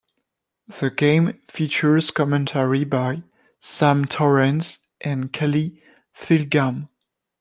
[0.79, 3.21] The game features commentary by
[3.59, 5.79] Sam Torrance and Kelly
[6.15, 6.89] Tilghman.